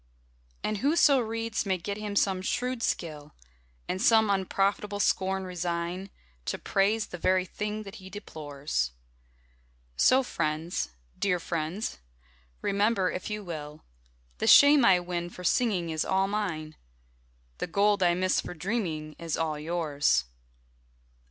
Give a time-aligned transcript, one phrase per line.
[0.63, 3.35] And whoso reads may get him some shrewd skill;
[3.87, 6.09] And some unprofitable scorn resign,
[6.45, 8.93] To praise the very thing that he deplores;
[9.95, 11.99] So, friends (dear friends),
[12.63, 13.83] remember, if you will,
[14.39, 16.77] The shame I win for singing is all mine,
[17.59, 20.25] The gold I miss for dreaming is all yours.